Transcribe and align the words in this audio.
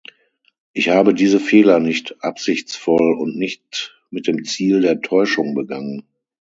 Ich 0.73 0.89
habe 0.89 1.13
diese 1.13 1.39
Fehler 1.39 1.79
nicht 1.79 2.23
absichtsvoll 2.23 3.13
und 3.19 3.37
nicht 3.37 3.99
mit 4.09 4.25
dem 4.25 4.43
Ziel 4.45 4.81
der 4.81 4.99
Täuschung 5.01 5.53
begangen. 5.53 6.07